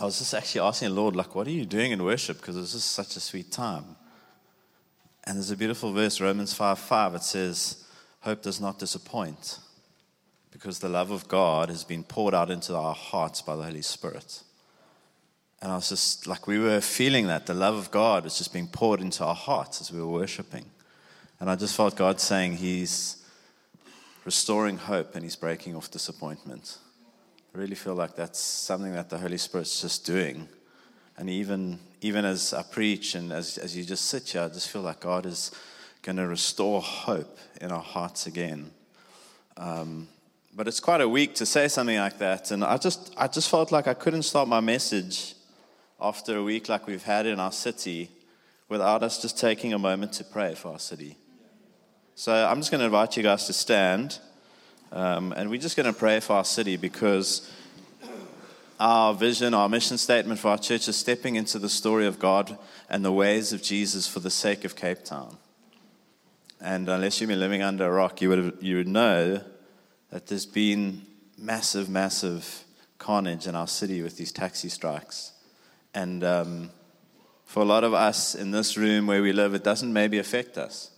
[0.00, 2.38] I was just actually asking the Lord, like, what are you doing in worship?
[2.38, 3.84] Because it was just such a sweet time.
[5.24, 7.16] And there's a beautiful verse, Romans 5 5.
[7.16, 7.84] It says,
[8.22, 9.58] Hope does not disappoint
[10.50, 13.82] because the love of God has been poured out into our hearts by the Holy
[13.82, 14.42] Spirit.
[15.60, 17.44] And I was just like, we were feeling that.
[17.44, 20.64] The love of God was just being poured into our hearts as we were worshiping.
[21.38, 23.22] And I just felt God saying, He's
[24.24, 26.78] restoring hope and He's breaking off disappointment.
[27.52, 30.48] I really feel like that's something that the Holy Spirit's just doing.
[31.16, 34.70] And even, even as I preach and as, as you just sit here, I just
[34.70, 35.50] feel like God is
[36.02, 38.70] going to restore hope in our hearts again.
[39.56, 40.08] Um,
[40.54, 42.52] but it's quite a week to say something like that.
[42.52, 45.34] And I just, I just felt like I couldn't start my message
[46.00, 48.10] after a week like we've had in our city
[48.68, 51.16] without us just taking a moment to pray for our city.
[52.14, 54.18] So I'm just going to invite you guys to stand.
[54.92, 57.48] Um, and we're just going to pray for our city because
[58.80, 62.58] our vision, our mission statement for our church is stepping into the story of God
[62.88, 65.36] and the ways of Jesus for the sake of Cape Town.
[66.60, 69.42] And unless you've been living under a rock, you would, you would know
[70.10, 71.02] that there's been
[71.38, 72.64] massive, massive
[72.98, 75.32] carnage in our city with these taxi strikes.
[75.94, 76.70] And um,
[77.44, 80.58] for a lot of us in this room where we live, it doesn't maybe affect
[80.58, 80.90] us.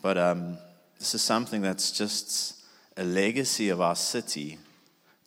[0.00, 0.58] But um,
[0.98, 2.62] this is something that's just
[2.96, 4.58] a legacy of our city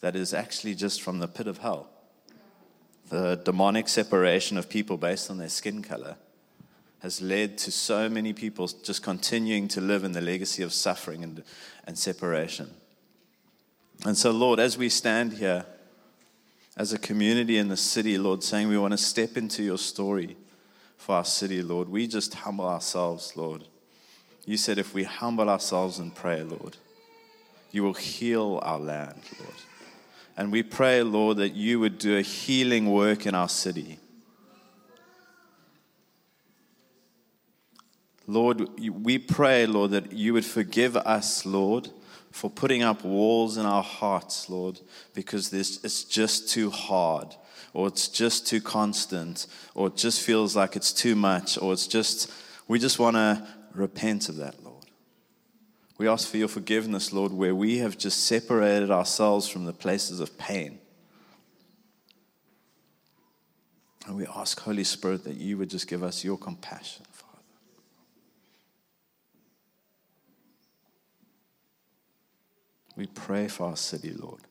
[0.02, 1.90] that is actually just from the pit of hell.
[3.10, 6.16] The demonic separation of people based on their skin color
[7.00, 11.24] has led to so many people just continuing to live in the legacy of suffering
[11.24, 11.44] and,
[11.86, 12.70] and separation.
[14.06, 15.66] And so, Lord, as we stand here
[16.78, 20.38] as a community in the city, Lord, saying we want to step into your story
[20.98, 23.66] for our city, Lord, we just humble ourselves, Lord.
[24.46, 26.78] You said if we humble ourselves and pray, Lord,
[27.72, 29.56] you will heal our land, Lord.
[30.36, 34.00] And we pray, Lord, that you would do a healing work in our city.
[38.26, 41.90] Lord, we pray, Lord, that you would forgive us, Lord,
[42.32, 44.80] for putting up walls in our hearts, Lord,
[45.14, 47.36] because this, it's just too hard,
[47.74, 51.88] or it's just too constant, or it just feels like it's too much, or it's
[51.88, 52.32] just,
[52.68, 53.48] we just want to
[53.80, 54.86] repent of that, Lord.
[55.98, 60.20] We ask for your forgiveness, Lord, where we have just separated ourselves from the places
[60.20, 60.80] of pain.
[64.06, 67.06] And we ask, Holy Spirit, that you would just give us your compassion.
[67.12, 67.44] Father.
[72.96, 74.42] We pray for our city, Lord.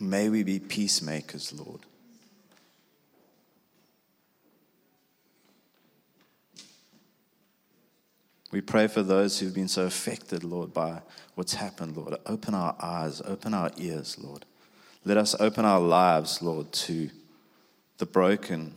[0.00, 1.80] May we be peacemakers, Lord.
[8.56, 11.02] We pray for those who've been so affected, Lord, by
[11.34, 12.16] what's happened, Lord.
[12.24, 14.46] Open our eyes, open our ears, Lord.
[15.04, 17.10] Let us open our lives, Lord, to
[17.98, 18.74] the broken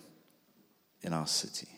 [1.01, 1.69] in our city.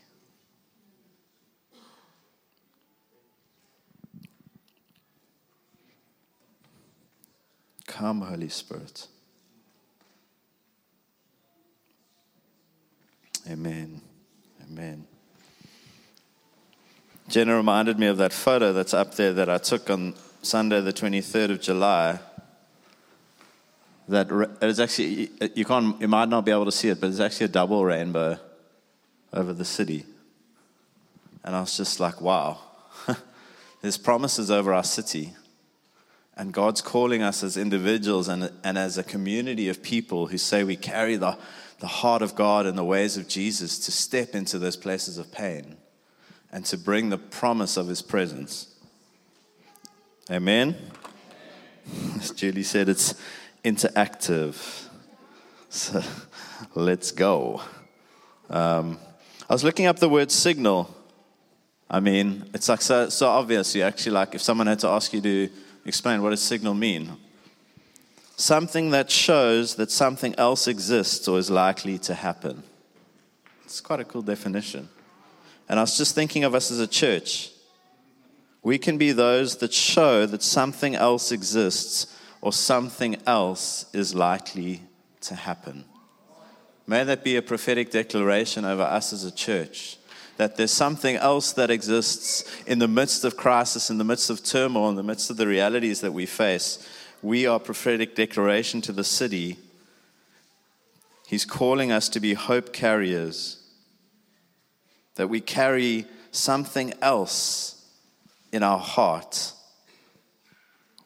[7.86, 9.06] Come, Holy Spirit.
[13.48, 14.02] Amen.
[14.64, 15.06] Amen.
[17.32, 20.92] Jenna reminded me of that photo that's up there that I took on Sunday, the
[20.92, 22.20] 23rd of July.
[24.10, 24.30] That
[24.62, 27.22] it is actually, you, can't, you might not be able to see it, but it's
[27.22, 28.38] actually a double rainbow
[29.32, 30.06] over the city.
[31.46, 32.60] And I was just like, wow,
[33.82, 35.34] there's promises over our city.
[36.36, 40.66] And God's calling us as individuals and, and as a community of people who say
[40.66, 41.38] we carry the,
[41.80, 45.32] the heart of God and the ways of Jesus to step into those places of
[45.32, 45.78] pain
[46.52, 48.68] and to bring the promise of his presence.
[50.30, 50.76] Amen?
[52.18, 53.16] As Julie said, it's
[53.64, 54.88] interactive.
[55.70, 56.04] So
[56.76, 57.62] let's go.
[58.50, 59.00] Um,
[59.50, 60.94] I was looking up the word signal.
[61.90, 63.76] I mean, it's like so, so obvious.
[63.76, 65.50] You actually like if someone had to ask you to
[65.86, 67.12] explain what does signal mean?
[68.36, 72.64] Something that shows that something else exists or is likely to happen.
[73.64, 74.90] It's quite a cool definition.
[75.72, 77.50] And I was just thinking of us as a church.
[78.62, 84.82] We can be those that show that something else exists or something else is likely
[85.22, 85.86] to happen.
[86.86, 89.98] May that be a prophetic declaration over us as a church
[90.36, 94.44] that there's something else that exists in the midst of crisis, in the midst of
[94.44, 96.86] turmoil, in the midst of the realities that we face.
[97.22, 99.58] We are prophetic declaration to the city.
[101.28, 103.61] He's calling us to be hope carriers,
[105.16, 107.86] that we carry something else
[108.52, 109.54] in our heart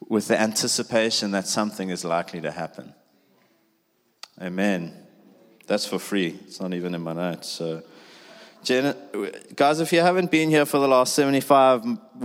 [0.08, 2.94] with the anticipation that something is likely to happen.
[4.40, 4.94] Amen.
[5.66, 6.38] That's for free.
[6.46, 7.48] It's not even in my notes.
[7.48, 7.82] So,
[8.62, 8.94] Jen,
[9.54, 11.84] guys, if you haven't been here for the last 75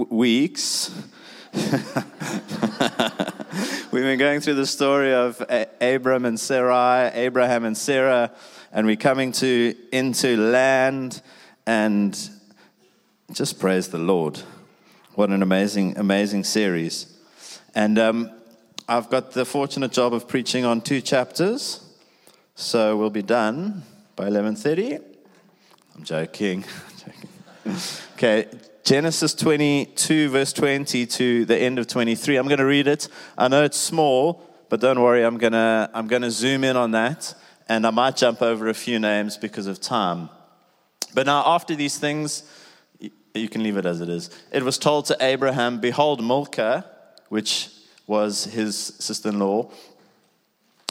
[0.09, 0.91] weeks,
[3.91, 5.41] we've been going through the story of
[5.79, 8.31] Abram and Sarai, Abraham and Sarah,
[8.71, 11.21] and we're coming to into land
[11.71, 12.29] and
[13.31, 14.41] just praise the Lord.
[15.13, 17.17] What an amazing, amazing series.
[17.73, 18.29] And um,
[18.89, 21.79] I've got the fortunate job of preaching on two chapters.
[22.55, 23.83] So we'll be done
[24.17, 25.01] by 11:30.
[25.95, 26.65] I'm joking.
[28.15, 28.49] okay,
[28.83, 32.35] Genesis 22 verse 20 to the end of 23.
[32.35, 33.07] I'm going to read it.
[33.37, 36.75] I know it's small, but don't worry, I'm going to I'm going to zoom in
[36.75, 37.33] on that
[37.69, 40.29] and I might jump over a few names because of time.
[41.13, 42.43] But now after these things
[43.33, 44.29] you can leave it as it is.
[44.51, 46.85] It was told to Abraham, behold Milcah,
[47.29, 47.69] which
[48.07, 49.69] was his sister-in-law,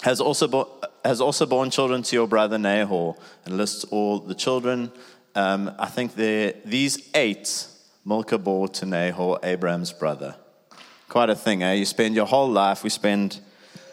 [0.03, 0.71] has also, bo-
[1.05, 4.91] has also borne children to your brother Nahor, and lists all the children.
[5.35, 7.67] Um, I think these eight
[8.07, 10.37] Milcah bore to Nahor, Abraham's brother.
[11.09, 11.75] Quite a thing, eh?
[11.75, 13.41] You spend your whole life, we spend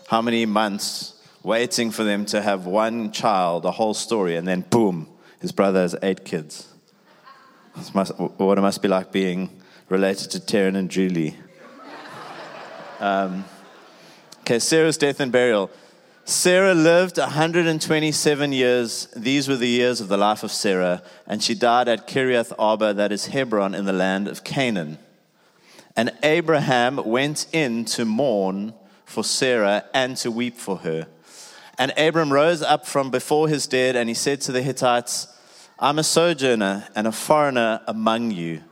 [0.07, 4.61] how many months waiting for them to have one child, a whole story, and then
[4.61, 5.09] boom,
[5.39, 6.73] his brother has eight kids.
[7.93, 11.35] Must, what it must be like being related to Taryn and Julie.
[12.99, 13.45] Um,
[14.39, 15.69] okay, Sarah's death and burial.
[16.25, 19.07] Sarah lived 127 years.
[19.15, 22.93] These were the years of the life of Sarah, and she died at Kiriath Arba,
[22.95, 24.97] that is Hebron, in the land of Canaan.
[25.95, 28.73] And Abraham went in to mourn
[29.05, 31.07] for Sarah and to weep for her.
[31.77, 35.27] And Abram rose up from before his dead, and he said to the Hittites,
[35.79, 38.63] I'm a sojourner and a foreigner among you.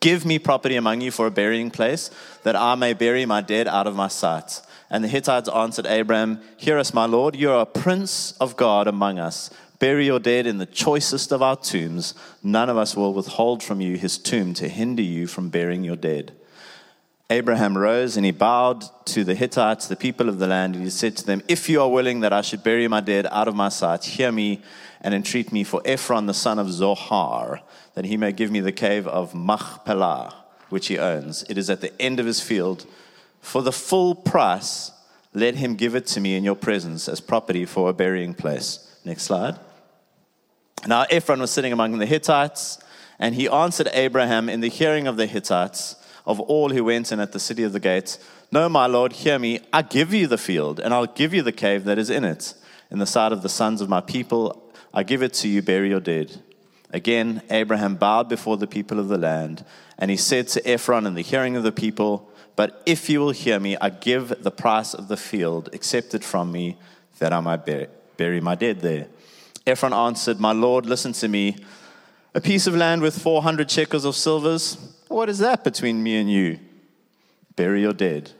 [0.00, 2.10] Give me property among you for a burying place,
[2.44, 4.60] that I may bury my dead out of my sight.
[4.90, 8.86] And the Hittites answered Abram, Hear us, my Lord, you are a prince of God
[8.86, 9.50] among us.
[9.78, 12.14] Bury your dead in the choicest of our tombs.
[12.42, 15.96] None of us will withhold from you his tomb to hinder you from burying your
[15.96, 16.32] dead.
[17.30, 20.90] Abraham rose and he bowed to the Hittites, the people of the land, and he
[20.90, 23.54] said to them, If you are willing that I should bury my dead out of
[23.54, 24.62] my sight, hear me
[25.02, 27.60] and entreat me for Ephron the son of Zohar,
[27.94, 30.34] that he may give me the cave of Machpelah,
[30.70, 31.44] which he owns.
[31.50, 32.86] It is at the end of his field
[33.40, 34.90] for the full price,
[35.34, 38.96] let him give it to me in your presence as property for a burying place.
[39.04, 39.58] Next slide.
[40.86, 42.78] Now, Ephron was sitting among the Hittites,
[43.18, 45.96] and he answered Abraham in the hearing of the Hittites,
[46.28, 48.18] of all who went in at the city of the gates,
[48.52, 49.60] No, my Lord, hear me.
[49.72, 52.54] I give you the field, and I'll give you the cave that is in it.
[52.90, 55.88] In the sight of the sons of my people, I give it to you, bury
[55.88, 56.42] your dead.
[56.90, 59.64] Again, Abraham bowed before the people of the land,
[59.98, 63.30] and he said to Ephron in the hearing of the people, but if you will
[63.30, 66.76] hear me, I give the price of the field, accept it from me,
[67.20, 67.64] that I might
[68.16, 69.06] bury my dead there.
[69.66, 71.56] Ephron answered, My Lord, listen to me.
[72.34, 74.76] A piece of land with 400 shekels of silvers,
[75.08, 76.58] what is that between me and you?
[77.56, 78.30] Bury your dead.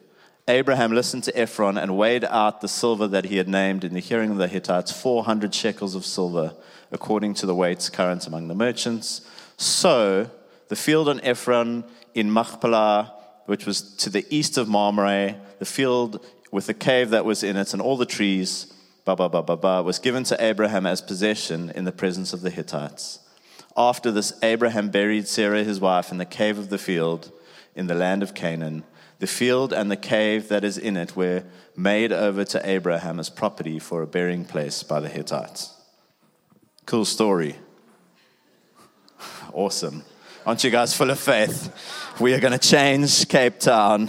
[0.46, 4.00] Abraham listened to Ephron and weighed out the silver that he had named in the
[4.00, 6.54] hearing of the Hittites 400 shekels of silver,
[6.90, 9.20] according to the weights current among the merchants.
[9.56, 10.30] So
[10.68, 11.84] the field on Ephron
[12.14, 13.14] in Machpelah
[13.48, 16.22] which was to the east of Mamre, the field
[16.52, 18.70] with the cave that was in it and all the trees,
[19.06, 22.42] ba ba ba ba ba, was given to Abraham as possession in the presence of
[22.42, 23.20] the Hittites.
[23.78, 27.30] After this, Abraham buried Sarah his wife in the cave of the field
[27.76, 28.82] in the land of Canaan.
[29.20, 31.44] The field and the cave that is in it were
[31.76, 35.72] made over to Abraham as property for a burying place by the Hittites.
[36.86, 37.56] Cool story.
[39.52, 40.04] Awesome.
[40.46, 41.72] Aren't you guys full of faith?
[42.20, 44.08] We are going to change Cape Town.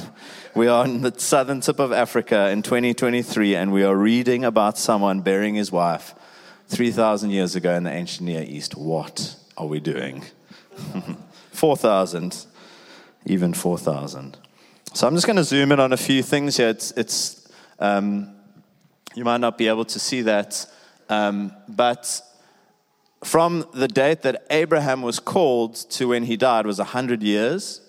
[0.53, 4.77] We are on the southern tip of Africa in 2023, and we are reading about
[4.77, 6.13] someone burying his wife
[6.67, 8.75] 3,000 years ago in the ancient Near East.
[8.75, 10.23] What are we doing?
[11.51, 12.45] 4,000,
[13.25, 14.37] even 4,000.
[14.93, 16.69] So I'm just going to zoom in on a few things here.
[16.69, 17.47] It's, it's
[17.77, 18.33] um,
[19.15, 20.65] you might not be able to see that,
[21.09, 22.21] um, but
[23.23, 27.81] from the date that Abraham was called to when he died was 100 years.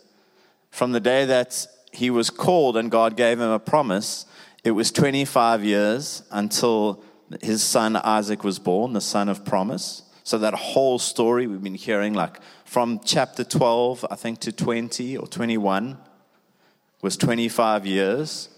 [0.71, 4.27] From the day that he was called and God gave him a promise,
[4.65, 7.03] it was 25 years until
[7.41, 10.03] his son Isaac was born, the son of promise.
[10.25, 15.17] So that whole story we've been hearing, like from chapter 12, I think, to 20
[15.17, 15.99] or 21,
[17.03, 18.49] was 25 years.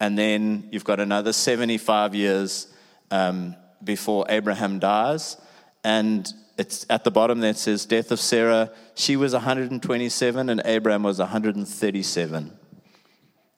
[0.00, 2.68] And then you've got another 75 years
[3.10, 5.36] um, before Abraham dies.
[5.82, 8.70] And it's at the bottom that says death of Sarah.
[8.94, 12.52] She was 127 and Abraham was 137.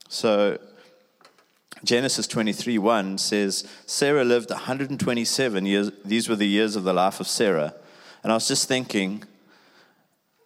[0.08, 0.58] So
[1.86, 5.90] Genesis 23 1 says, Sarah lived 127 years.
[6.04, 7.74] These were the years of the life of Sarah.
[8.22, 9.22] And I was just thinking,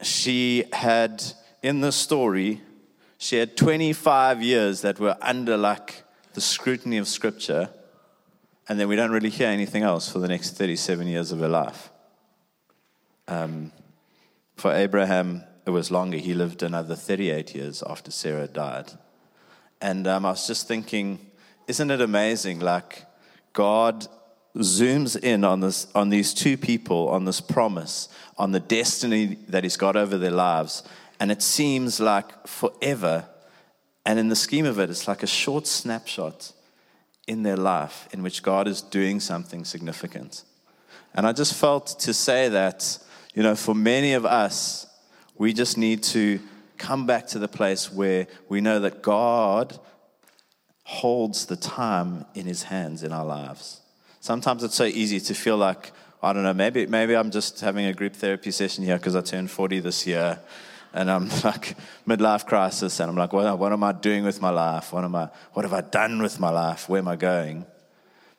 [0.02, 1.25] she had,
[1.62, 2.61] in the story,
[3.16, 6.04] she had 25 years that were under like
[6.35, 7.70] the scrutiny of Scripture.
[8.68, 11.49] And then we don't really hear anything else for the next 37 years of her
[11.49, 11.90] life.
[13.26, 13.73] Um,
[14.56, 16.18] for Abraham, it was longer.
[16.18, 18.92] He lived another 38 years after Sarah died.
[19.80, 21.29] And um, I was just thinking,
[21.70, 22.58] isn't it amazing?
[22.58, 23.06] Like,
[23.52, 24.08] God
[24.56, 29.62] zooms in on, this, on these two people, on this promise, on the destiny that
[29.62, 30.82] He's got over their lives.
[31.20, 33.24] And it seems like forever.
[34.04, 36.52] And in the scheme of it, it's like a short snapshot
[37.28, 40.42] in their life in which God is doing something significant.
[41.14, 42.98] And I just felt to say that,
[43.32, 44.88] you know, for many of us,
[45.38, 46.40] we just need to
[46.78, 49.78] come back to the place where we know that God
[50.90, 53.80] holds the time in his hands in our lives.
[54.18, 57.87] Sometimes it's so easy to feel like, I don't know, maybe, maybe I'm just having
[57.87, 60.40] a group therapy session here because I turned 40 this year
[60.92, 61.76] and I'm like
[62.09, 64.92] midlife crisis and I'm like, what, what am I doing with my life?
[64.92, 66.88] What, am I, what have I done with my life?
[66.88, 67.66] Where am I going?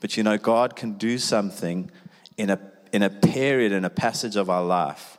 [0.02, 1.90] But you know, God can do something
[2.38, 2.60] in a,
[2.92, 5.18] in a period, in a passage of our life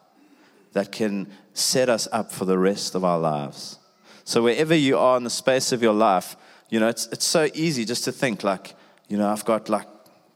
[0.75, 3.79] that can set us up for the rest of our lives.
[4.25, 6.37] So, wherever you are in the space of your life,
[6.73, 8.75] you know, it's, it's so easy just to think, like,
[9.07, 9.87] you know, I've got like,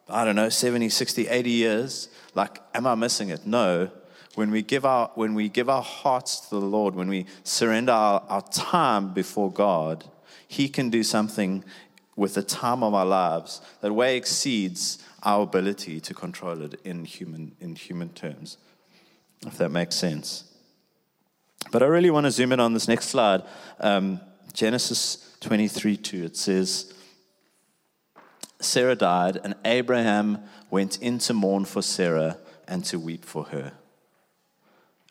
[0.06, 2.08] I don't know, 70, 60, 80 years.
[2.34, 3.46] Like, am I missing it?
[3.46, 3.90] No.
[4.34, 7.92] When we give our, when we give our hearts to the Lord, when we surrender
[7.92, 10.04] our, our time before God,
[10.46, 11.64] He can do something
[12.16, 17.06] with the time of our lives that way exceeds our ability to control it in
[17.06, 18.58] human, in human terms
[19.46, 20.44] if that makes sense.
[21.72, 23.42] But I really want to zoom in on this next slide.
[23.80, 24.20] Um,
[24.56, 26.94] Genesis 23 2, it says,
[28.58, 30.38] Sarah died, and Abraham
[30.70, 33.74] went in to mourn for Sarah and to weep for her.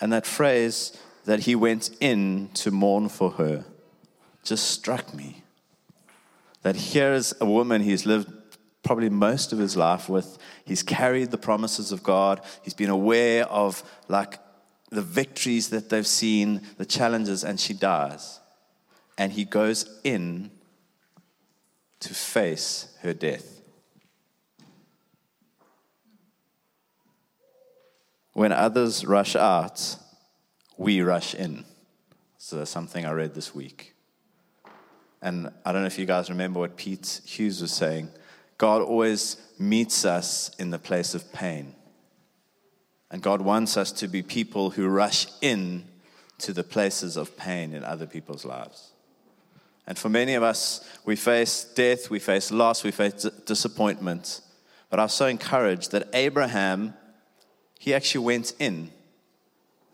[0.01, 3.65] And that phrase, that he went in to mourn for her,
[4.43, 5.43] just struck me.
[6.63, 8.31] That here's a woman he's lived
[8.81, 10.39] probably most of his life with.
[10.65, 12.41] He's carried the promises of God.
[12.63, 14.39] He's been aware of like
[14.89, 18.39] the victories that they've seen, the challenges, and she dies.
[19.17, 20.51] And he goes in
[22.01, 23.61] to face her death.
[28.33, 29.95] When others rush out,
[30.77, 31.63] we rush in.
[32.37, 33.95] So that's something I read this week.
[35.21, 38.09] And I don't know if you guys remember what Pete Hughes was saying
[38.57, 41.75] God always meets us in the place of pain.
[43.09, 45.85] And God wants us to be people who rush in
[46.39, 48.91] to the places of pain in other people's lives.
[49.87, 54.41] And for many of us, we face death, we face loss, we face disappointment.
[54.89, 56.93] But I was so encouraged that Abraham,
[57.79, 58.91] he actually went in.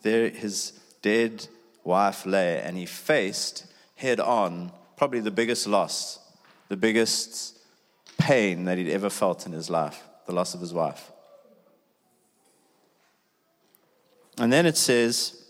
[0.01, 1.47] There his dead
[1.83, 6.19] wife lay, and he faced head on probably the biggest loss,
[6.69, 7.57] the biggest
[8.17, 11.11] pain that he'd ever felt in his life the loss of his wife.
[14.37, 15.43] And then it says,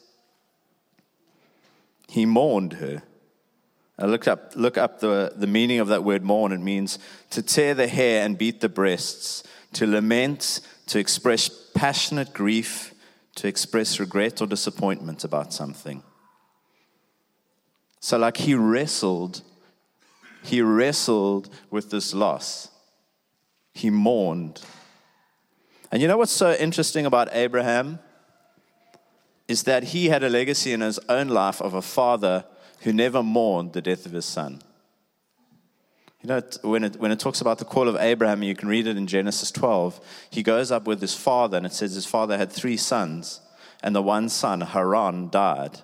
[2.07, 3.03] he mourned her.
[4.01, 6.51] I looked up, look up the, the meaning of that word mourn.
[6.51, 9.43] It means to tear the hair and beat the breasts,
[9.74, 12.93] to lament, to express passionate grief,
[13.36, 16.03] to express regret or disappointment about something.
[18.00, 19.43] So, like he wrestled
[20.43, 22.70] he wrestled with this loss.
[23.74, 24.62] He mourned.
[25.91, 28.00] And you know what's so interesting about Abraham?
[29.48, 32.46] Is that he had a legacy in his own life of a father
[32.81, 34.61] who never mourned the death of his son.
[36.21, 38.85] You know, when it, when it talks about the call of Abraham, you can read
[38.85, 40.00] it in Genesis 12.
[40.29, 43.41] He goes up with his father, and it says his father had three sons,
[43.81, 45.79] and the one son, Haran, died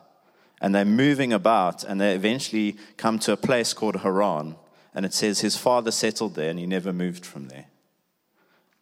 [0.62, 4.56] and they're moving about and they eventually come to a place called Haran.
[4.94, 7.66] And it says his father settled there and he never moved from there.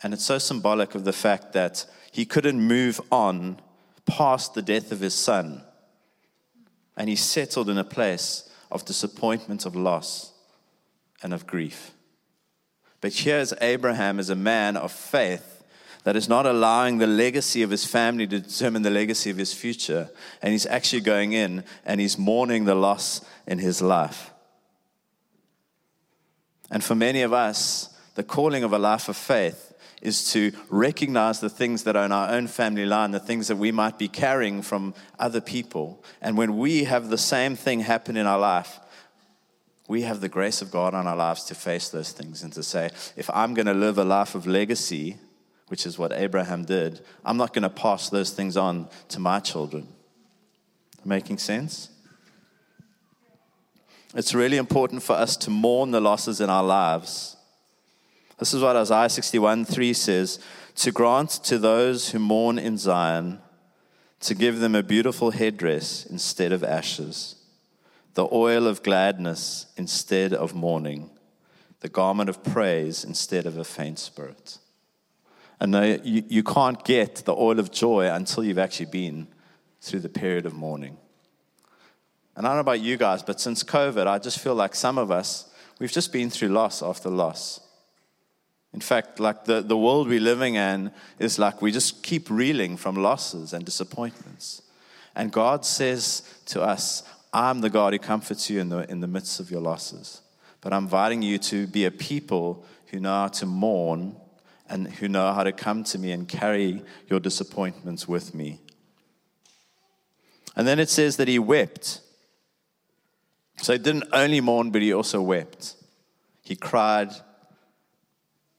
[0.01, 3.59] And it's so symbolic of the fact that he couldn't move on
[4.05, 5.63] past the death of his son.
[6.97, 10.31] And he settled in a place of disappointment, of loss,
[11.21, 11.91] and of grief.
[13.01, 15.63] But here's Abraham as a man of faith
[16.05, 19.53] that is not allowing the legacy of his family to determine the legacy of his
[19.53, 20.09] future.
[20.41, 24.31] And he's actually going in and he's mourning the loss in his life.
[26.69, 29.73] And for many of us, the calling of a life of faith
[30.05, 33.57] is to recognize the things that are in our own family line, the things that
[33.57, 36.03] we might be carrying from other people.
[36.21, 38.79] And when we have the same thing happen in our life,
[39.87, 42.63] We have the grace of God on our lives to face those things and to
[42.63, 45.17] say, if I'm going to live a life of legacy,
[45.67, 49.39] which is what Abraham did, I'm not going to pass those things on to my
[49.39, 49.87] children.
[51.03, 51.89] Making sense?
[54.15, 57.34] It's really important for us to mourn the losses in our lives.
[58.37, 60.39] This is what Isaiah 61 3 says
[60.75, 63.39] to grant to those who mourn in Zion,
[64.19, 67.35] to give them a beautiful headdress instead of ashes,
[68.13, 71.09] the oil of gladness instead of mourning,
[71.79, 74.57] the garment of praise instead of a faint spirit.
[75.59, 79.27] And no, you, you can't get the oil of joy until you've actually been
[79.79, 80.97] through the period of mourning.
[82.35, 84.97] And I don't know about you guys, but since COVID, I just feel like some
[84.97, 85.49] of us,
[85.79, 87.61] we've just been through loss after loss.
[88.75, 92.75] In fact, like the, the world we're living in is like we just keep reeling
[92.75, 94.63] from losses and disappointments.
[95.15, 99.07] And God says to us, I'm the God who comforts you in the, in the
[99.07, 100.19] midst of your losses.
[100.59, 104.17] But I'm inviting you to be a people who know how to mourn
[104.67, 108.59] and who know how to come to me and carry your disappointments with me.
[110.53, 112.01] And then it says that he wept.
[113.61, 115.75] So he didn't only mourn, but he also wept.
[116.43, 117.13] He cried,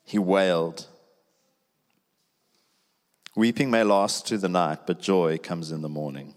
[0.07, 0.87] he wailed.
[3.35, 6.35] Weeping may last through the night, but joy comes in the morning.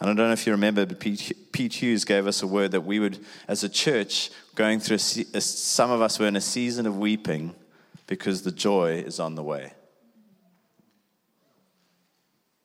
[0.00, 2.80] And I don't know if you remember, but Pete, Hughes gave us a word that
[2.80, 6.86] we would, as a church, going through, a, some of us were in a season
[6.86, 7.54] of weeping
[8.08, 9.74] because the joy is on the way.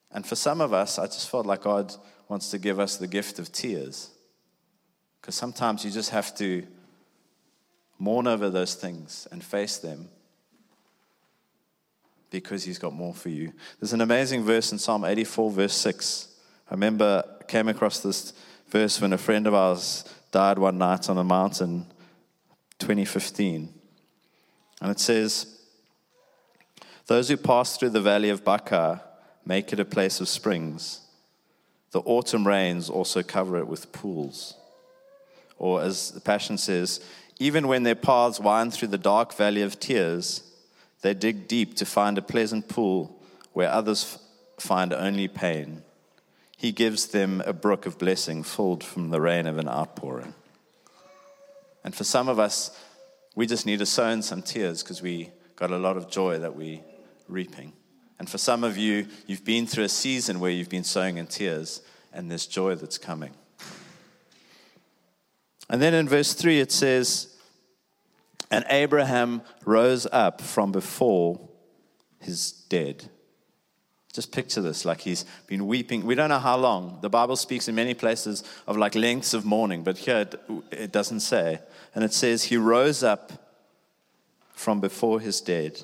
[0.10, 1.94] And for some of us, I just felt like God
[2.28, 4.10] wants to give us the gift of tears.
[5.22, 6.66] Because sometimes you just have to
[8.00, 10.10] mourn over those things and face them
[12.30, 13.54] because He's got more for you.
[13.80, 16.28] There's an amazing verse in Psalm 84, verse 6.
[16.70, 18.34] I remember I came across this
[18.70, 21.86] verse when a friend of ours died one night on a mountain
[22.80, 23.74] 2015.
[24.82, 25.60] And it says,
[27.08, 29.04] Those who pass through the valley of Baca
[29.46, 31.02] make it a place of springs.
[31.92, 34.56] The autumn rains also cover it with pools.
[35.58, 37.00] Or, as the Passion says,
[37.40, 40.44] even when their paths wind through the dark valley of tears,
[41.02, 43.22] they dig deep to find a pleasant pool
[43.54, 44.18] where others
[44.60, 45.84] find only pain.
[46.58, 50.34] He gives them a brook of blessing filled from the rain of an outpouring.
[51.84, 52.72] And for some of us,
[53.36, 56.40] we just need to sow in some tears because we got a lot of joy
[56.40, 56.82] that we're
[57.28, 57.74] reaping.
[58.18, 61.28] And for some of you, you've been through a season where you've been sowing in
[61.28, 63.34] tears, and there's joy that's coming.
[65.70, 67.36] And then in verse 3, it says,
[68.50, 71.40] And Abraham rose up from before
[72.20, 73.10] his dead.
[74.14, 76.04] Just picture this like he's been weeping.
[76.06, 77.00] We don't know how long.
[77.02, 80.92] The Bible speaks in many places of like lengths of mourning, but here it, it
[80.92, 81.60] doesn't say.
[81.94, 83.32] And it says, He rose up
[84.54, 85.84] from before his dead.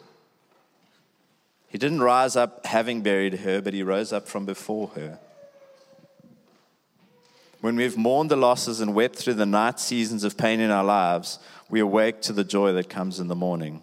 [1.68, 5.20] He didn't rise up having buried her, but he rose up from before her.
[7.64, 10.84] When we've mourned the losses and wept through the night seasons of pain in our
[10.84, 13.82] lives, we awake to the joy that comes in the morning.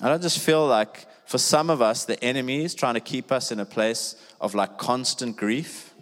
[0.00, 3.30] And I just feel like for some of us, the enemy is trying to keep
[3.30, 5.92] us in a place of like constant grief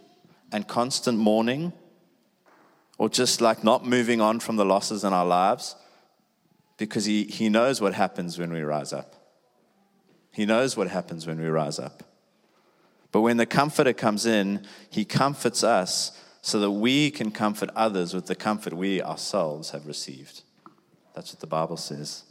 [0.53, 1.73] and constant mourning,
[2.97, 5.75] or just like not moving on from the losses in our lives
[6.77, 9.17] because he, he knows what happens when we rise up.
[10.31, 12.05] He knows what happens when we rise up.
[13.13, 18.15] But when the Comforter comes in, he comforts us so that we can comfort others
[18.15, 20.43] with the comfort we ourselves have received.
[21.15, 22.25] That's what the Bible says.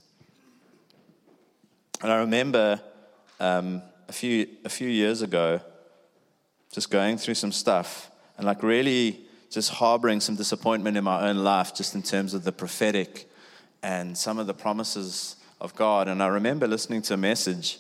[2.01, 2.81] And I remember
[3.39, 5.61] um, a, few, a few years ago
[6.73, 11.37] just going through some stuff and like really just harboring some disappointment in my own
[11.37, 13.29] life, just in terms of the prophetic
[13.83, 16.07] and some of the promises of God.
[16.07, 17.79] And I remember listening to a message.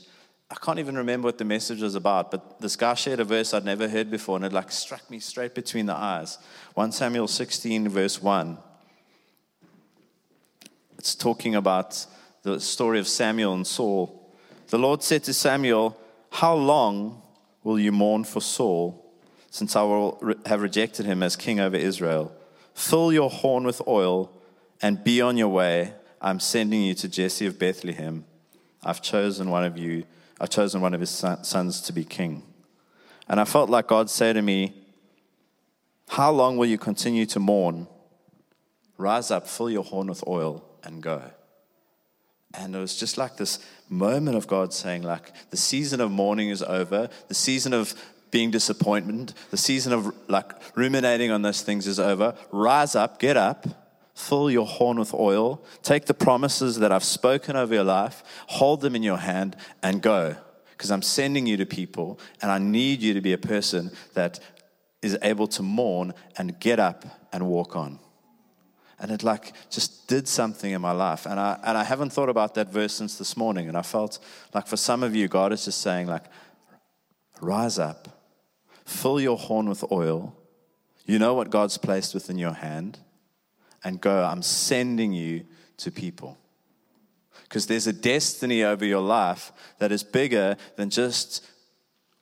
[0.51, 3.53] I can't even remember what the message was about, but this guy shared a verse
[3.53, 6.39] I'd never heard before, and it like struck me straight between the eyes.
[6.73, 8.57] 1 Samuel 16, verse 1.
[10.97, 12.05] It's talking about
[12.43, 14.29] the story of Samuel and Saul.
[14.67, 15.97] The Lord said to Samuel,
[16.31, 17.21] How long
[17.63, 19.09] will you mourn for Saul,
[19.51, 22.35] since I will have rejected him as king over Israel?
[22.73, 24.33] Fill your horn with oil
[24.81, 25.93] and be on your way.
[26.21, 28.25] I'm sending you to Jesse of Bethlehem.
[28.83, 30.03] I've chosen one of you,
[30.41, 31.11] I've chosen one of his
[31.43, 32.41] sons to be king.
[33.29, 34.73] And I felt like God said to me,
[36.09, 37.87] How long will you continue to mourn?
[38.97, 41.21] Rise up, fill your horn with oil, and go.
[42.55, 46.49] And it was just like this moment of God saying, like, the season of mourning
[46.49, 47.07] is over.
[47.27, 47.93] The season of
[48.31, 49.35] being disappointment.
[49.51, 52.35] The season of like ruminating on those things is over.
[52.51, 53.67] Rise up, get up,
[54.21, 58.81] fill your horn with oil, take the promises that I've spoken over your life, hold
[58.81, 60.35] them in your hand, and go.
[60.71, 64.39] Because I'm sending you to people, and I need you to be a person that
[65.01, 67.99] is able to mourn and get up and walk on.
[68.99, 71.25] And it like just did something in my life.
[71.25, 73.67] And I, and I haven't thought about that verse since this morning.
[73.67, 74.19] And I felt
[74.53, 76.25] like for some of you, God is just saying, like,
[77.41, 78.07] rise up,
[78.85, 80.35] fill your horn with oil.
[81.05, 82.99] You know what God's placed within your hand.
[83.83, 85.45] And go, I'm sending you
[85.77, 86.37] to people.
[87.43, 91.45] Because there's a destiny over your life that is bigger than just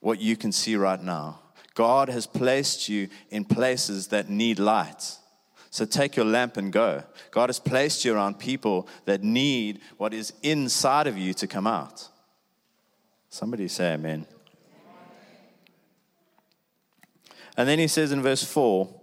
[0.00, 1.40] what you can see right now.
[1.74, 5.16] God has placed you in places that need light.
[5.70, 7.04] So take your lamp and go.
[7.30, 11.66] God has placed you around people that need what is inside of you to come
[11.66, 12.08] out.
[13.28, 14.26] Somebody say amen.
[17.56, 18.99] And then he says in verse 4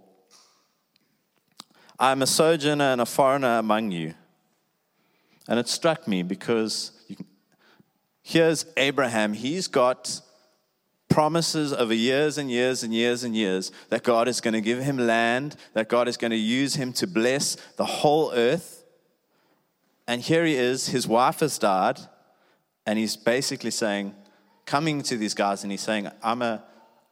[1.98, 4.14] I am a sojourner and a foreigner among you.
[5.48, 7.26] And it struck me because can,
[8.22, 9.32] here's Abraham.
[9.32, 10.20] He's got
[11.08, 14.78] promises over years and years and years and years that God is going to give
[14.78, 18.84] him land, that God is going to use him to bless the whole earth.
[20.06, 21.98] And here he is, his wife has died,
[22.86, 24.14] and he's basically saying,
[24.64, 26.64] coming to these guys, and he's saying, I'm a,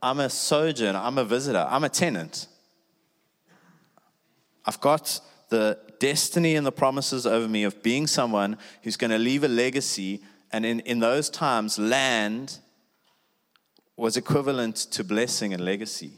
[0.03, 2.47] I'm a sojourner, I'm a visitor, I'm a tenant.
[4.67, 9.19] I've got the destiny and the promises over me of being someone who's going to
[9.19, 10.21] leave a legacy.
[10.53, 12.59] And in, in those times, land
[13.97, 16.13] was equivalent to blessing and legacy.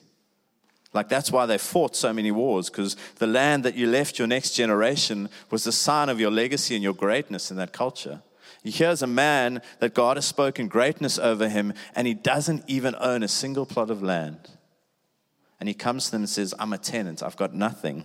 [0.95, 4.27] Like that's why they fought so many wars, because the land that you left your
[4.27, 8.23] next generation was the sign of your legacy and your greatness in that culture.
[8.65, 13.23] Here's a man that God has spoken greatness over him, and he doesn't even own
[13.23, 14.51] a single plot of land.
[15.61, 18.05] And he comes to them and says, I'm a tenant, I've got nothing.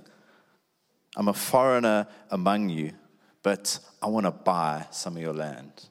[1.15, 2.93] I'm a foreigner among you,
[3.43, 5.89] but I want to buy some of your land.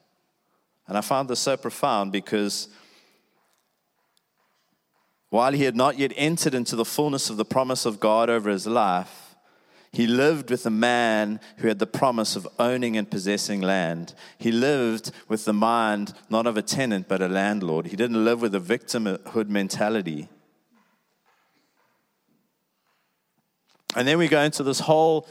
[0.87, 2.67] And I found this so profound because
[5.29, 8.49] while he had not yet entered into the fullness of the promise of God over
[8.49, 9.35] his life,
[9.91, 14.15] he lived with a man who had the promise of owning and possessing land.
[14.39, 17.87] He lived with the mind not of a tenant, but a landlord.
[17.87, 20.29] He didn't live with a victimhood mentality.
[23.95, 25.27] And then we go into this whole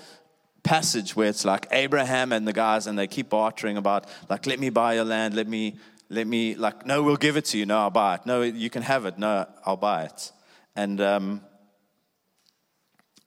[0.63, 4.61] passage where it's like Abraham and the guys, and they keep bartering about, like, let
[4.61, 5.77] me buy your land, let me
[6.13, 7.65] let me, like, no, we'll give it to you.
[7.65, 8.27] No, I'll buy it.
[8.27, 9.19] No, you can have it.
[9.19, 10.31] No, I'll buy it.
[10.77, 11.41] And um,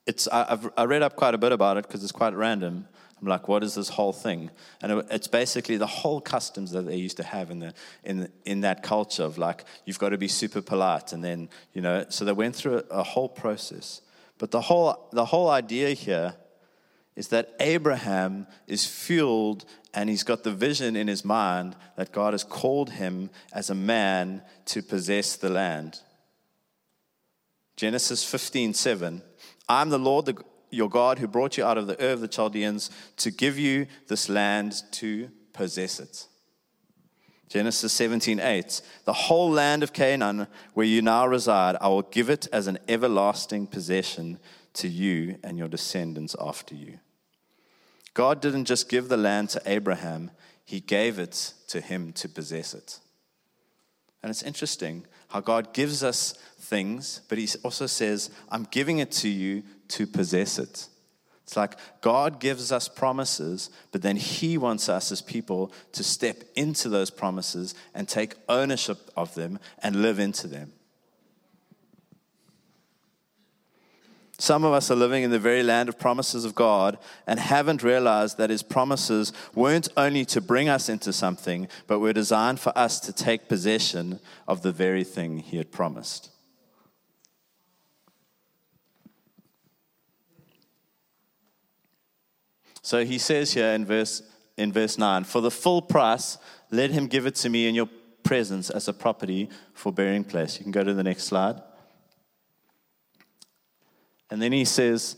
[0.06, 2.86] it's, I, have I read up quite a bit about it because it's quite random.
[3.20, 4.50] I'm like, what is this whole thing?
[4.82, 8.60] And it's basically the whole customs that they used to have in, the, in, in
[8.60, 11.12] that culture of like, you've got to be super polite.
[11.12, 14.00] And then, you know, so they went through a, a whole process.
[14.38, 16.34] But the whole, the whole idea here
[17.14, 22.34] is that Abraham is fueled and he's got the vision in his mind that God
[22.34, 26.00] has called him as a man to possess the land.
[27.76, 29.22] Genesis 15 7.
[29.68, 30.36] I'm the Lord, the,
[30.70, 33.86] your God, who brought you out of the Ur of the Chaldeans to give you
[34.08, 36.26] this land to possess it.
[37.48, 38.80] Genesis 17 8.
[39.04, 42.78] The whole land of Canaan, where you now reside, I will give it as an
[42.88, 44.38] everlasting possession
[44.74, 46.98] to you and your descendants after you.
[48.14, 50.30] God didn't just give the land to Abraham,
[50.64, 52.98] he gave it to him to possess it.
[54.22, 59.12] And it's interesting how God gives us things, but he also says, I'm giving it
[59.12, 60.88] to you to possess it.
[61.46, 66.42] It's like God gives us promises, but then He wants us as people to step
[66.56, 70.72] into those promises and take ownership of them and live into them.
[74.38, 77.84] Some of us are living in the very land of promises of God and haven't
[77.84, 82.76] realized that His promises weren't only to bring us into something, but were designed for
[82.76, 86.30] us to take possession of the very thing He had promised.
[92.86, 94.22] So he says here in verse,
[94.56, 96.38] in verse 9 For the full price,
[96.70, 97.88] let him give it to me in your
[98.22, 100.56] presence as a property for burying place.
[100.56, 101.60] You can go to the next slide.
[104.30, 105.16] And then he says,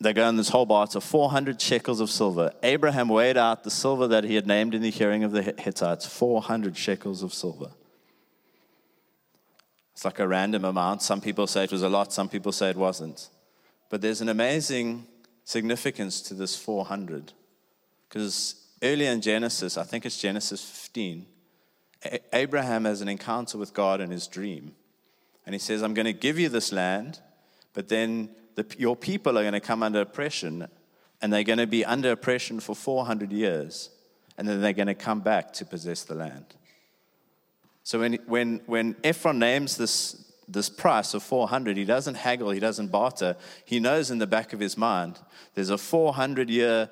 [0.00, 2.50] they go in this whole bar to 400 shekels of silver.
[2.62, 6.06] Abraham weighed out the silver that he had named in the hearing of the Hittites
[6.06, 7.72] 400 shekels of silver.
[9.92, 11.02] It's like a random amount.
[11.02, 13.28] Some people say it was a lot, some people say it wasn't.
[13.90, 15.06] But there's an amazing
[15.46, 17.32] significance to this 400.
[18.08, 21.24] Because earlier in Genesis, I think it's Genesis 15,
[22.32, 24.74] Abraham has an encounter with God in his dream.
[25.46, 27.20] And he says, I'm going to give you this land,
[27.72, 30.66] but then the, your people are going to come under oppression,
[31.22, 33.90] and they're going to be under oppression for 400 years,
[34.36, 36.56] and then they're going to come back to possess the land.
[37.84, 42.60] So when, when, when Ephron names this, this price of 400, he doesn't haggle, he
[42.60, 43.36] doesn't barter.
[43.64, 45.18] He knows in the back of his mind
[45.54, 46.90] there's a 400 year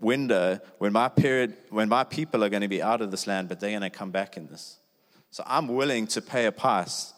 [0.00, 3.48] window when my period, when my people are going to be out of this land,
[3.48, 4.78] but they're going to come back in this.
[5.30, 7.14] So I'm willing to pay a price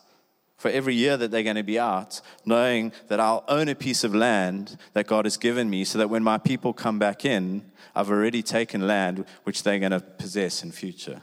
[0.56, 4.04] for every year that they're going to be out, knowing that I'll own a piece
[4.04, 7.70] of land that God has given me so that when my people come back in,
[7.94, 11.20] I've already taken land which they're going to possess in future.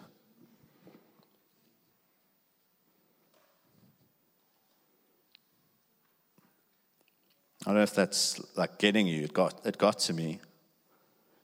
[7.62, 9.24] I don't know if that's like getting you.
[9.24, 10.39] It got, it got to me.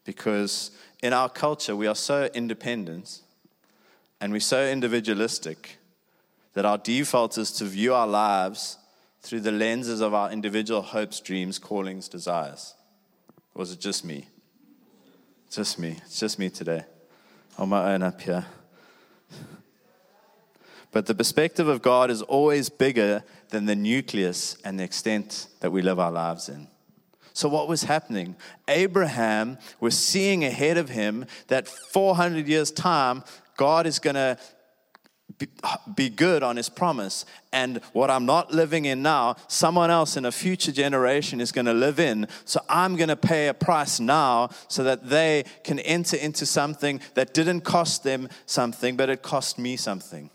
[0.03, 0.71] Because
[1.03, 3.21] in our culture, we are so independent
[4.19, 5.77] and we're so individualistic
[6.53, 8.77] that our default is to view our lives
[9.21, 12.73] through the lenses of our individual hopes, dreams, callings, desires.
[13.53, 14.27] Or was it just me?
[15.51, 15.97] Just me.
[16.06, 16.84] It's just me today.
[17.60, 18.45] On my own up here.
[20.91, 25.72] But the perspective of God is always bigger than the nucleus and the extent that
[25.72, 26.68] we live our lives in.
[27.34, 28.36] So, what was happening?
[28.68, 33.24] Abraham was seeing ahead of him that 400 years' time,
[33.58, 34.40] God is going to
[35.96, 37.26] be good on his promise.
[37.54, 41.66] And what I'm not living in now, someone else in a future generation is going
[41.66, 42.28] to live in.
[42.46, 47.02] So I'm going to pay a price now so that they can enter into something
[47.14, 50.30] that didn't cost them something, but it cost me something.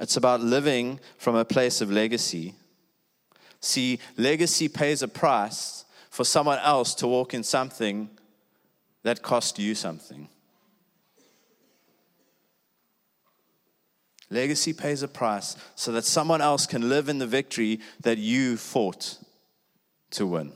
[0.00, 2.54] It's about living from a place of legacy.
[3.60, 8.08] See, legacy pays a price for someone else to walk in something
[9.02, 10.28] that cost you something.
[14.30, 18.56] Legacy pays a price so that someone else can live in the victory that you
[18.56, 19.18] fought
[20.12, 20.52] to win.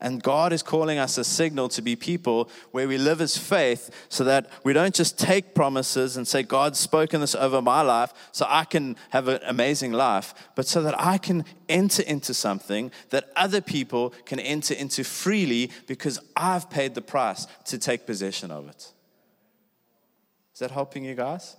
[0.00, 3.90] And God is calling us a signal to be people where we live as faith
[4.08, 8.14] so that we don't just take promises and say, God's spoken this over my life
[8.32, 12.90] so I can have an amazing life, but so that I can enter into something
[13.10, 18.50] that other people can enter into freely because I've paid the price to take possession
[18.50, 18.92] of it.
[20.54, 21.56] Is that helping you guys?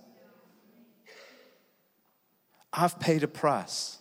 [2.72, 3.98] I've paid a price.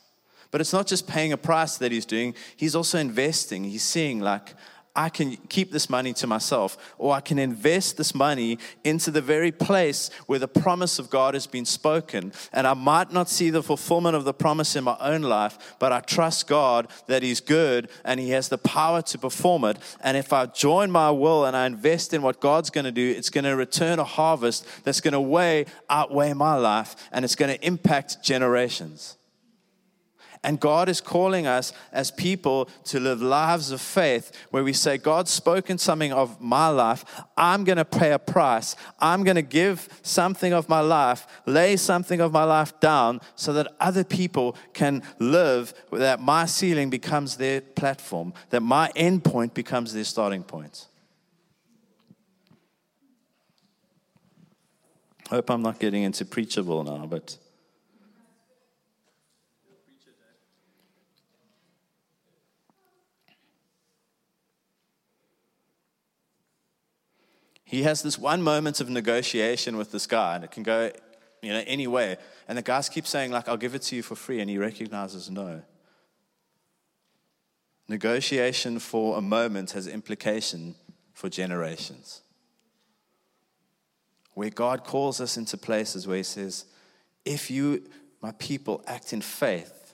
[0.52, 3.64] But it's not just paying a price that he's doing, he's also investing.
[3.64, 4.54] He's seeing, like,
[4.94, 9.22] I can keep this money to myself, or I can invest this money into the
[9.22, 12.34] very place where the promise of God has been spoken.
[12.52, 15.94] And I might not see the fulfillment of the promise in my own life, but
[15.94, 19.78] I trust God that He's good and He has the power to perform it.
[20.02, 23.14] And if I join my will and I invest in what God's going to do,
[23.16, 27.36] it's going to return a harvest that's going to way outweigh my life and it's
[27.36, 29.16] going to impact generations.
[30.44, 34.98] And God is calling us as people to live lives of faith where we say,
[34.98, 37.06] God's spoken something of my life.
[37.38, 38.76] I'm going to pay a price.
[39.00, 43.54] I'm going to give something of my life, lay something of my life down so
[43.54, 49.54] that other people can live, that my ceiling becomes their platform, that my end point
[49.54, 50.88] becomes their starting point.
[55.30, 57.38] I hope I'm not getting into preachable now, but.
[67.72, 70.92] He has this one moment of negotiation with this guy, and it can go,
[71.42, 72.18] you know, any way.
[72.50, 74.58] And the guys keep saying, like, I'll give it to you for free, and he
[74.58, 75.62] recognizes no.
[77.88, 80.76] Negotiation for a moment has implication
[81.14, 82.20] for generations.
[84.34, 86.66] Where God calls us into places where He says,
[87.24, 87.88] if you,
[88.22, 89.94] my people, act in faith,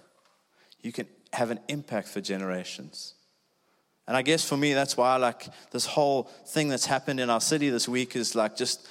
[0.82, 3.14] you can have an impact for generations.
[4.08, 7.42] And I guess for me, that's why like this whole thing that's happened in our
[7.42, 8.88] city this week is like just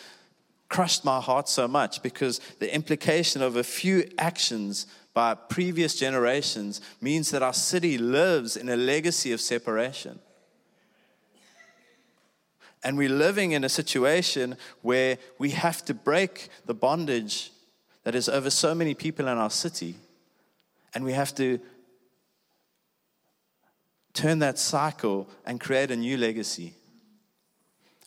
[0.69, 6.81] crushed my heart so much because the implication of a few actions by previous generations
[7.01, 10.19] means that our city lives in a legacy of separation.
[12.85, 17.51] And we're living in a situation where we have to break the bondage
[18.05, 19.97] that is over so many people in our city.
[20.95, 21.59] And we have to
[24.17, 26.75] turn that cycle and create a new legacy.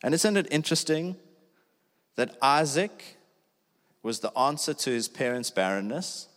[0.02, 1.16] And isn't it interesting
[2.16, 3.16] that Isaac
[4.02, 6.28] was the answer to his parents' barrenness?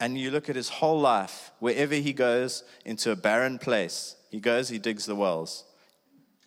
[0.00, 4.40] And you look at his whole life, wherever he goes into a barren place, he
[4.40, 5.64] goes, he digs the wells.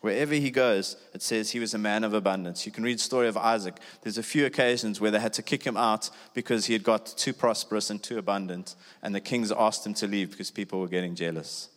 [0.01, 2.65] Wherever he goes, it says he was a man of abundance.
[2.65, 3.77] You can read the story of Isaac.
[4.01, 7.06] There's a few occasions where they had to kick him out because he had got
[7.06, 10.88] too prosperous and too abundant, and the kings asked him to leave because people were
[10.88, 11.69] getting jealous.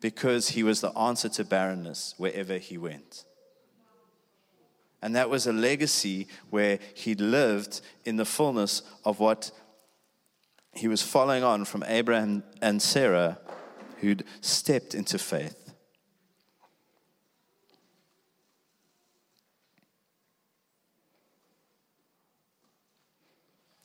[0.00, 3.24] Because he was the answer to barrenness wherever he went.
[5.02, 9.50] And that was a legacy where he lived in the fullness of what
[10.72, 13.38] he was following on from Abraham and Sarah,
[13.98, 15.65] who'd stepped into faith.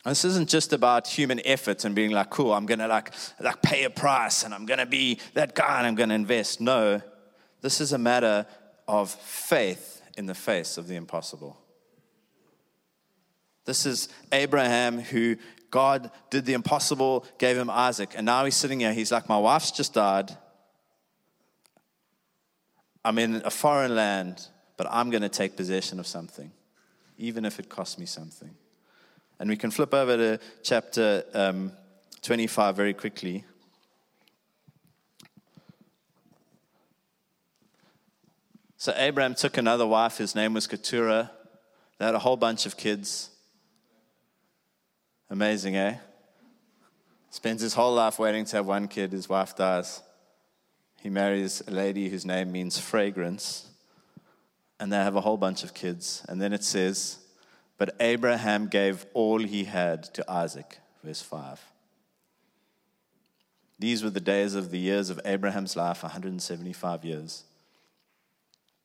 [0.03, 3.83] This isn't just about human effort and being like, cool, I'm gonna like, like pay
[3.83, 6.59] a price and I'm gonna be that guy and I'm gonna invest.
[6.59, 7.01] No,
[7.61, 8.47] this is a matter
[8.87, 11.57] of faith in the face of the impossible.
[13.65, 15.37] This is Abraham who
[15.69, 18.93] God did the impossible, gave him Isaac, and now he's sitting here.
[18.93, 20.35] He's like, My wife's just died.
[23.03, 26.51] I'm in a foreign land, but I'm going to take possession of something,
[27.17, 28.55] even if it costs me something.
[29.41, 31.71] And we can flip over to chapter um,
[32.21, 33.43] 25 very quickly.
[38.77, 40.19] So Abraham took another wife.
[40.19, 41.32] His name was Keturah.
[41.97, 43.32] They had a whole bunch of kids.
[45.27, 45.97] Amazing, eh?
[47.32, 49.12] Spends his whole life waiting to have one kid.
[49.12, 50.04] His wife dies.
[51.01, 53.67] He marries a lady whose name means fragrance.
[54.80, 56.23] And they have a whole bunch of kids.
[56.30, 57.17] And then it says,
[57.82, 60.78] but Abraham gave all he had to Isaac.
[61.04, 61.60] Verse 5.
[63.80, 67.44] These were the days of the years of Abraham's life 175 years.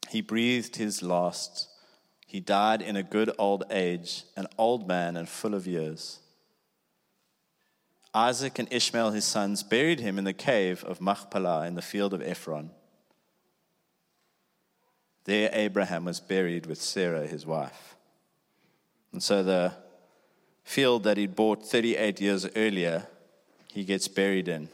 [0.08, 1.68] He breathed his last.
[2.26, 6.20] He died in a good old age, an old man and full of years.
[8.14, 12.14] Isaac and Ishmael, his sons, buried him in the cave of Machpelah in the field
[12.14, 12.70] of Ephron.
[15.24, 17.95] There, Abraham was buried with Sarah, his wife.
[19.12, 19.72] And so the
[20.64, 23.06] field that he'd bought 38 years earlier,
[23.72, 24.68] he gets buried in.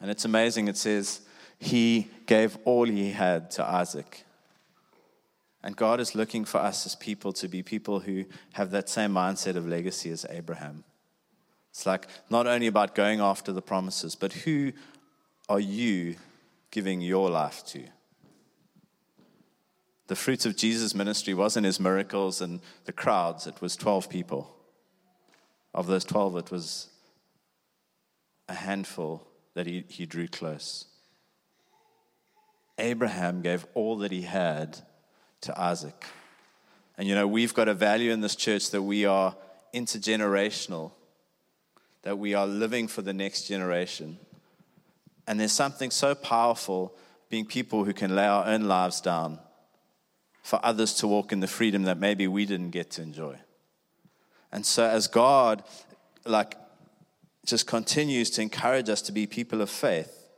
[0.00, 1.20] And it's amazing, it says,
[1.58, 4.24] he gave all he had to Isaac.
[5.62, 9.12] And God is looking for us as people to be people who have that same
[9.12, 10.84] mindset of legacy as Abraham.
[11.70, 14.72] It's like not only about going after the promises, but who
[15.48, 16.16] are you
[16.70, 17.82] giving your life to?
[20.10, 24.52] The fruits of Jesus' ministry wasn't his miracles and the crowds, it was 12 people.
[25.72, 26.88] Of those 12, it was
[28.48, 30.86] a handful that he, he drew close.
[32.76, 34.80] Abraham gave all that he had
[35.42, 36.04] to Isaac.
[36.98, 39.36] And you know, we've got a value in this church that we are
[39.72, 40.90] intergenerational,
[42.02, 44.18] that we are living for the next generation.
[45.28, 46.96] And there's something so powerful
[47.28, 49.38] being people who can lay our own lives down
[50.42, 53.36] for others to walk in the freedom that maybe we didn't get to enjoy.
[54.52, 55.62] And so, as God,
[56.24, 56.56] like,
[57.44, 60.28] just continues to encourage us to be people of faith,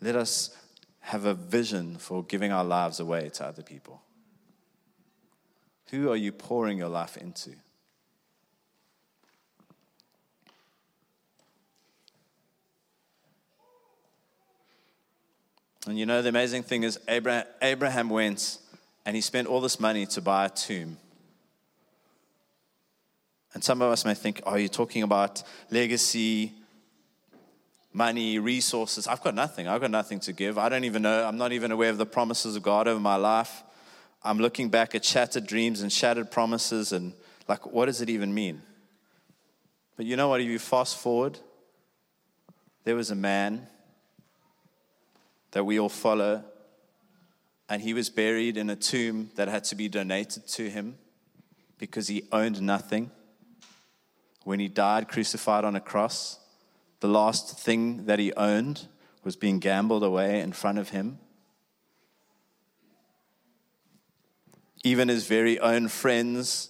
[0.00, 0.56] let us
[1.00, 4.02] have a vision for giving our lives away to other people.
[5.90, 7.50] Who are you pouring your life into?
[15.86, 18.58] And you know, the amazing thing is, Abraham, went
[19.04, 20.96] and he spent all this money to buy a tomb.
[23.52, 26.52] And some of us may think, oh, you're talking about legacy,
[27.92, 29.06] money, resources.
[29.06, 29.68] I've got nothing.
[29.68, 30.58] I've got nothing to give.
[30.58, 31.24] I don't even know.
[31.24, 33.62] I'm not even aware of the promises of God over my life.
[34.22, 37.12] I'm looking back at shattered dreams and shattered promises and
[37.46, 38.62] like, what does it even mean?
[39.96, 40.40] But you know what?
[40.40, 41.38] If you fast forward,
[42.84, 43.68] there was a man
[45.54, 46.44] that we all follow.
[47.68, 50.98] And he was buried in a tomb that had to be donated to him
[51.78, 53.10] because he owned nothing.
[54.42, 56.38] When he died crucified on a cross,
[57.00, 58.88] the last thing that he owned
[59.22, 61.18] was being gambled away in front of him.
[64.82, 66.68] Even his very own friends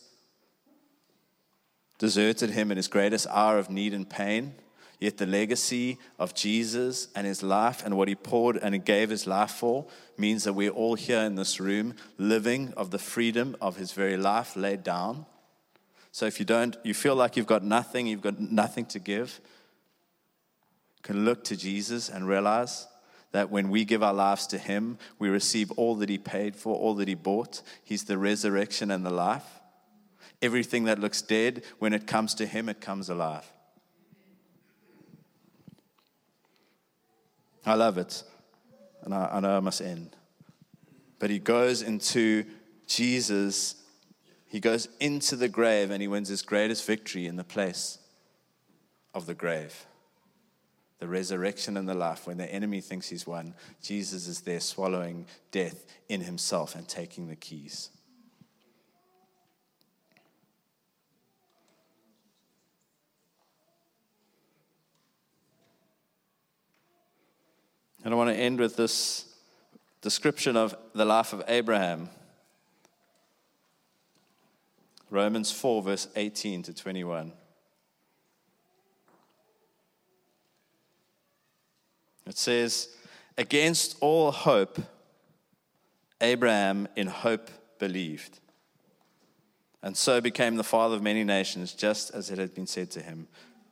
[1.99, 4.55] deserted him in his greatest hour of need and pain.
[5.01, 9.27] Yet the legacy of Jesus and his life and what he poured and gave his
[9.27, 9.87] life for
[10.17, 14.17] means that we're all here in this room living of the freedom of his very
[14.17, 15.27] life laid down.
[16.13, 19.41] So if you don't, you feel like you've got nothing, you've got nothing to give,
[21.03, 22.87] can look to Jesus and realize
[23.33, 26.77] that when we give our lives to him, we receive all that he paid for,
[26.77, 27.63] all that he bought.
[27.83, 29.61] He's the resurrection and the life.
[30.41, 33.45] Everything that looks dead, when it comes to him, it comes alive.
[37.67, 38.23] I love it.
[39.03, 40.17] And I, I know I must end.
[41.19, 42.45] But he goes into
[42.87, 43.77] Jesus,
[44.47, 47.99] he goes into the grave and he wins his greatest victory in the place
[49.15, 49.87] of the grave.
[50.99, 52.27] The resurrection and the life.
[52.27, 57.29] When the enemy thinks he's won, Jesus is there swallowing death in himself and taking
[57.29, 57.91] the keys.
[68.05, 69.25] And I want to end with this
[70.03, 72.11] description of the life of Abraham.
[75.11, 77.33] Romans 4, verse 18 to 21.
[82.27, 82.89] It says,
[83.39, 84.79] Against all hope,
[86.21, 88.39] Abraham in hope believed,
[89.83, 93.01] and so became the father of many nations, just as it had been said to
[93.01, 93.29] him,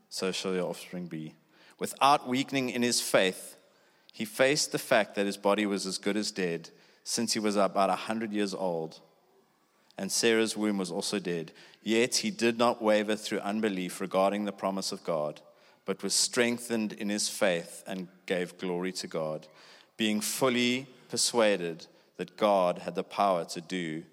[0.09, 1.35] So shall your offspring be.
[1.79, 3.57] Without weakening in his faith,
[4.13, 6.69] he faced the fact that his body was as good as dead
[7.03, 9.01] since he was about a 100 years old,
[9.99, 11.53] and Sarah's womb was also dead.
[11.83, 15.41] Yet he did not waver through unbelief regarding the promise of God,
[15.85, 19.49] but was strengthened in his faith and gave glory to God,
[19.97, 21.87] being fully persuaded
[22.19, 24.05] that God had the power to do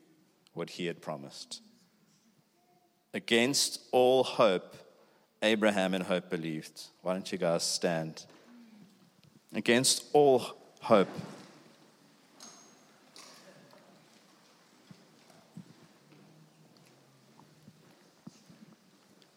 [0.54, 1.62] what he had promised.
[3.14, 4.76] Against all hope,
[5.42, 6.82] Abraham in hope believed.
[7.02, 8.26] Why don't you guys stand?
[9.54, 11.10] Against all hope.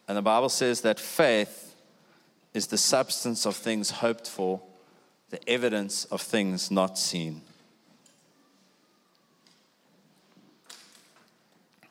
[0.07, 1.75] And the Bible says that faith
[2.53, 4.61] is the substance of things hoped for,
[5.29, 7.41] the evidence of things not seen.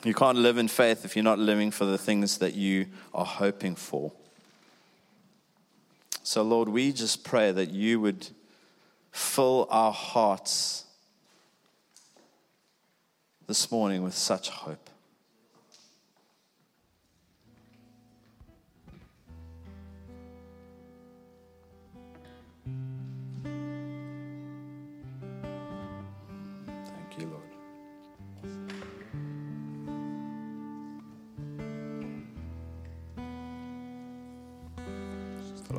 [0.05, 3.25] You can't live in faith if you're not living for the things that you are
[3.25, 4.13] hoping for.
[6.25, 8.29] So, Lord, we just pray that you would
[9.11, 10.85] fill our hearts
[13.47, 14.89] this morning with such hope.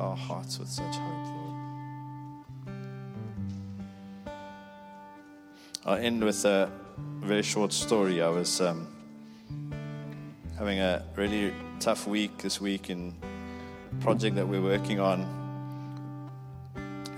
[0.00, 1.54] Our hearts with such hope, Lord.
[5.86, 6.70] I'll end with a
[7.20, 8.22] very short story.
[8.22, 8.86] I was um,
[10.58, 13.14] having a really tough week this week in
[13.92, 15.20] a project that we're working on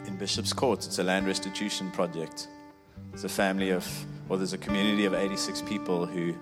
[0.06, 0.84] in Bishop's Court.
[0.84, 2.48] It's a land restitution project.
[3.12, 3.86] It's a family of,
[4.28, 6.34] well, there's a community of 86 people who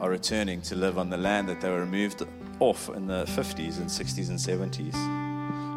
[0.00, 2.24] are returning to live on the land that they were removed
[2.58, 5.15] off in the 50s and 60s and 70s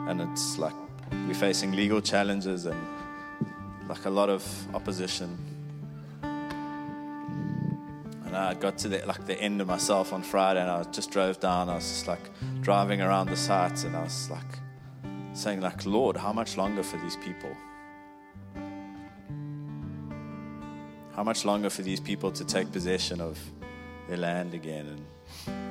[0.09, 0.73] and it's like
[1.27, 2.79] we're facing legal challenges and
[3.87, 4.43] like a lot of
[4.73, 5.37] opposition.
[8.25, 11.11] And I got to the, like the end of myself on Friday, and I just
[11.11, 11.69] drove down.
[11.69, 12.29] I was just like
[12.61, 14.59] driving around the sites, and I was like
[15.33, 17.55] saying, like, Lord, how much longer for these people?
[21.15, 23.37] How much longer for these people to take possession of
[24.07, 24.87] their land again?
[25.47, 25.61] And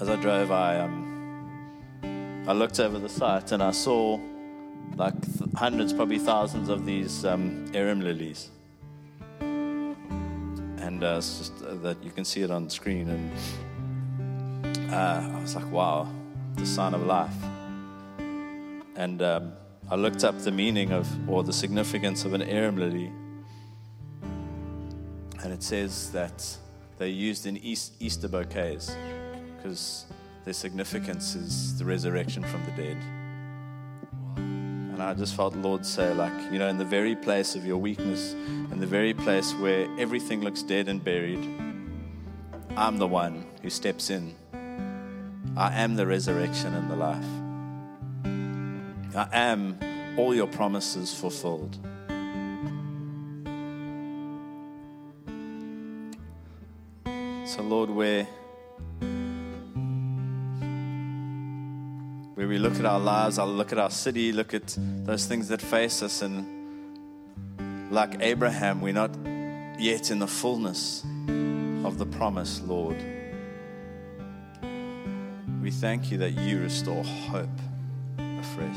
[0.00, 0.97] as I drove, I um,
[2.48, 4.18] I looked over the site and I saw
[4.96, 5.12] like
[5.54, 8.48] hundreds, probably thousands of these um, arum lilies.
[9.38, 13.10] And uh, it's just uh, that you can see it on the screen.
[13.10, 16.08] And uh, I was like, wow,
[16.56, 17.36] the sign of life.
[18.96, 19.52] And um,
[19.90, 23.12] I looked up the meaning of or the significance of an arum lily.
[25.42, 26.56] And it says that
[26.96, 28.96] they're used in East, Easter bouquets
[29.54, 30.06] because
[30.48, 32.96] their significance is the resurrection from the dead.
[34.38, 37.66] And I just felt the Lord say, like, you know, in the very place of
[37.66, 41.46] your weakness, in the very place where everything looks dead and buried,
[42.78, 44.34] I'm the one who steps in.
[45.54, 47.30] I am the resurrection and the life.
[49.14, 49.78] I am
[50.16, 51.76] all your promises fulfilled.
[57.44, 58.26] So, Lord, where
[62.38, 65.48] where we look at our lives, I look at our city, look at those things
[65.48, 69.10] that face us, and like Abraham, we're not
[69.76, 71.02] yet in the fullness
[71.84, 72.96] of the promise, Lord.
[75.60, 77.48] We thank you that you restore hope
[78.20, 78.76] afresh.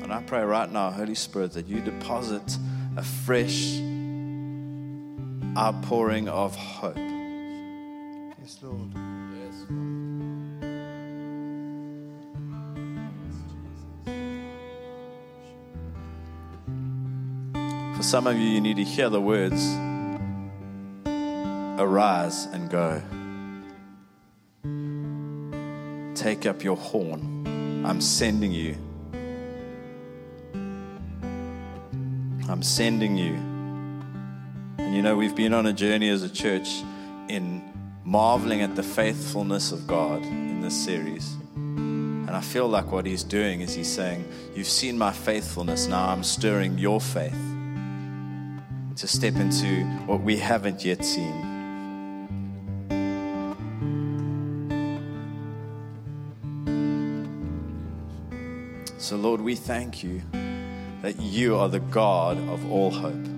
[0.00, 2.56] And I pray right now, Holy Spirit, that you deposit
[2.96, 3.80] a fresh
[5.56, 6.96] outpouring of hope
[8.44, 8.90] Yes, Lord.
[9.38, 9.64] Yes.
[17.96, 19.64] For some of you, you need to hear the words
[21.76, 23.02] Arise and go.
[26.14, 27.82] Take up your horn.
[27.86, 28.76] I'm sending you.
[32.48, 33.53] I'm sending you.
[34.94, 36.84] You know, we've been on a journey as a church
[37.28, 37.64] in
[38.04, 41.34] marveling at the faithfulness of God in this series.
[41.56, 44.24] And I feel like what he's doing is he's saying,
[44.54, 47.36] You've seen my faithfulness, now I'm stirring your faith
[48.94, 51.50] to step into what we haven't yet seen.
[58.98, 60.22] So, Lord, we thank you
[61.02, 63.33] that you are the God of all hope.